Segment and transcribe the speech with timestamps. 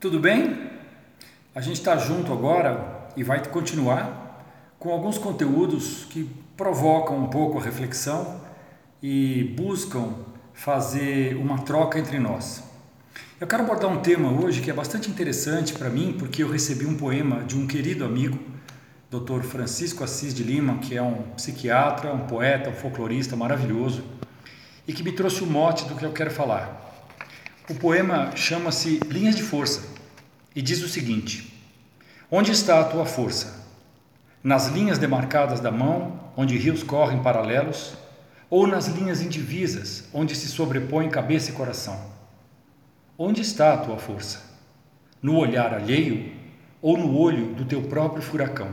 [0.00, 0.70] Tudo bem?
[1.52, 4.46] A gente está junto agora e vai continuar
[4.78, 8.40] com alguns conteúdos que provocam um pouco a reflexão
[9.02, 10.14] e buscam
[10.54, 12.62] fazer uma troca entre nós.
[13.40, 16.86] Eu quero abordar um tema hoje que é bastante interessante para mim, porque eu recebi
[16.86, 18.38] um poema de um querido amigo,
[19.10, 19.40] Dr.
[19.42, 24.04] Francisco Assis de Lima, que é um psiquiatra, um poeta, um folclorista maravilhoso,
[24.86, 26.88] e que me trouxe o mote do que eu quero falar.
[27.68, 29.82] O poema chama-se Linhas de Força
[30.56, 31.52] e diz o seguinte:
[32.30, 33.62] Onde está a tua força?
[34.42, 37.92] Nas linhas demarcadas da mão, onde rios correm paralelos,
[38.48, 42.10] ou nas linhas indivisas, onde se sobrepõem cabeça e coração?
[43.18, 44.40] Onde está a tua força?
[45.20, 46.32] No olhar alheio
[46.80, 48.70] ou no olho do teu próprio furacão?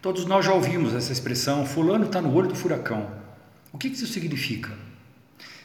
[0.00, 3.06] Todos nós já ouvimos essa expressão: Fulano está no olho do furacão.
[3.70, 4.87] O que isso significa?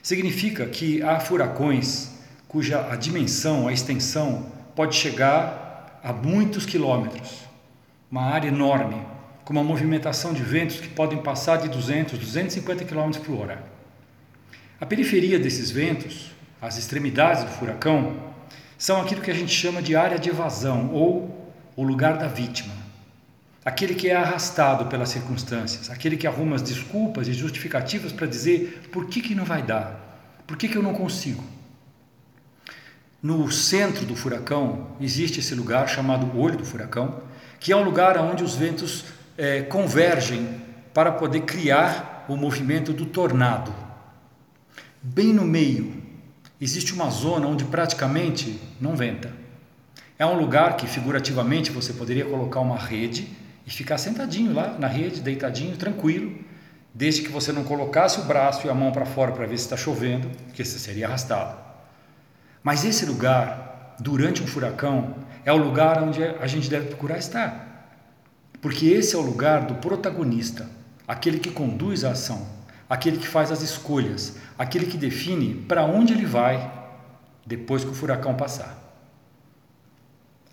[0.03, 2.12] Significa que há furacões
[2.45, 7.40] cuja a dimensão, a extensão pode chegar a muitos quilômetros,
[8.12, 9.01] uma área enorme,
[9.46, 13.63] com uma movimentação de ventos que podem passar de 200, 250 km por hora.
[14.77, 16.31] A periferia desses ventos,
[16.62, 18.18] as extremidades do furacão,
[18.77, 22.82] são aquilo que a gente chama de área de evasão ou o lugar da vítima.
[23.65, 28.89] Aquele que é arrastado pelas circunstâncias, aquele que arruma as desculpas e justificativas para dizer
[28.91, 31.43] por que, que não vai dar, por que, que eu não consigo.
[33.21, 37.21] No centro do furacão existe esse lugar chamado olho do furacão,
[37.57, 39.05] que é um lugar onde os ventos
[39.37, 40.61] é, convergem
[40.93, 43.73] para poder criar o movimento do tornado.
[45.01, 46.03] Bem no meio
[46.59, 49.31] existe uma zona onde praticamente não venta.
[50.19, 53.27] É um lugar que figurativamente você poderia colocar uma rede
[53.65, 56.37] e ficar sentadinho lá na rede, deitadinho, tranquilo,
[56.93, 59.63] desde que você não colocasse o braço e a mão para fora para ver se
[59.63, 61.57] está chovendo, porque você seria arrastado.
[62.61, 67.89] Mas esse lugar, durante um furacão, é o lugar onde a gente deve procurar estar.
[68.61, 70.69] Porque esse é o lugar do protagonista,
[71.07, 72.47] aquele que conduz a ação,
[72.90, 76.72] aquele que faz as escolhas, aquele que define para onde ele vai
[77.46, 78.78] depois que o furacão passar.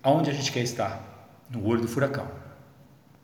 [0.03, 1.01] Aonde a gente quer estar?
[1.51, 2.27] No olho do furacão.